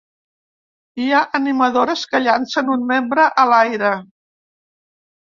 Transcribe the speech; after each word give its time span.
Hi 1.01 1.09
ha 1.11 1.19
animadores 1.39 2.05
que 2.13 2.21
llancen 2.29 2.71
un 2.77 2.87
membre 2.93 3.27
a 3.43 3.45
l'aire. 3.53 3.93